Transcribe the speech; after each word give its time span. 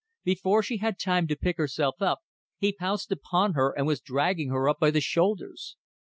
Before 0.23 0.63
she 0.63 0.77
had 0.77 0.97
time 0.97 1.27
to 1.27 1.35
pick 1.35 1.57
herself 1.57 2.01
up 2.01 2.21
he 2.57 2.73
pounced 2.73 3.11
upon 3.11 3.53
her 3.53 3.71
and 3.77 3.85
was 3.85 4.01
dragging 4.01 4.49
her 4.49 4.67
up 4.67 4.79
by 4.79 4.89
the 4.89 4.99
shoulders. 4.99 5.77